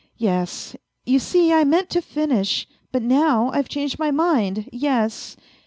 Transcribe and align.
Yes! 0.17 0.75
you 1.05 1.19
see 1.19 1.53
I 1.53 1.63
meant 1.63 1.91
to 1.91 2.01
finish, 2.01 2.65
but 2.91 3.03
now 3.03 3.51
I've 3.53 3.69
changed 3.69 3.99
my 3.99 4.09
mind, 4.09 4.67
yes. 4.73 5.37